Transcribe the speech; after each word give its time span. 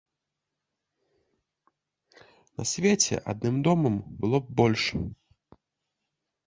На 2.57 2.63
свеце 2.73 3.15
адным 3.35 3.55
домам 3.69 3.95
было 4.23 4.37
б 4.49 4.61
больш. 4.63 4.83